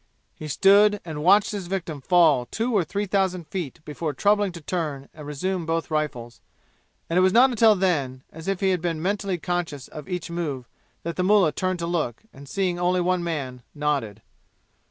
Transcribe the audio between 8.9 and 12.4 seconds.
mentally conscious of each move, that the mullah turned to look,